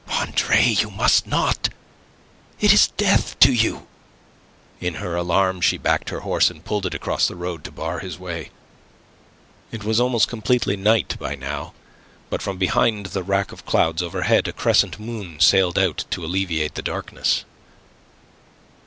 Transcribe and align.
"Andre, 0.09 0.59
you 0.63 0.89
must 0.89 1.27
not! 1.27 1.69
It 2.59 2.73
is 2.73 2.87
death 2.87 3.37
to 3.37 3.53
you!" 3.53 3.85
In 4.79 4.95
her 4.95 5.15
alarm 5.15 5.61
she 5.61 5.77
backed 5.77 6.09
her 6.09 6.21
horse, 6.21 6.49
and 6.49 6.65
pulled 6.65 6.87
it 6.87 6.95
across 6.95 7.27
the 7.27 7.35
road 7.35 7.63
to 7.65 7.71
bar 7.71 7.99
his 7.99 8.17
way. 8.17 8.49
It 9.71 9.83
was 9.83 9.99
almost 9.99 10.27
completely 10.27 10.75
night 10.75 11.17
by 11.19 11.35
now; 11.35 11.75
but 12.31 12.41
from 12.41 12.57
behind 12.57 13.05
the 13.07 13.21
wrack 13.21 13.51
of 13.51 13.67
clouds 13.67 14.01
overhead 14.01 14.47
a 14.47 14.53
crescent 14.53 14.99
moon 14.99 15.39
sailed 15.39 15.77
out 15.77 16.05
to 16.09 16.25
alleviate 16.25 16.73
the 16.73 16.81
darkness. 16.81 17.45